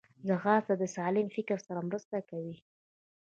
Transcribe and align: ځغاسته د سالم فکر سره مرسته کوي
ځغاسته 0.27 0.73
د 0.81 0.83
سالم 0.95 1.27
فکر 1.35 1.57
سره 1.67 1.79
مرسته 1.87 2.17
کوي 2.29 2.55